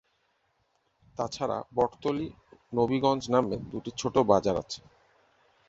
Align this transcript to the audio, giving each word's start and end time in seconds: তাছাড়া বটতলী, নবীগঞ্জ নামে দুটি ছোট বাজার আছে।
তাছাড়া 1.17 1.57
বটতলী, 1.75 2.27
নবীগঞ্জ 2.73 3.23
নামে 3.29 3.55
দুটি 3.71 3.91
ছোট 3.97 4.15
বাজার 4.31 4.55
আছে। 4.57 4.79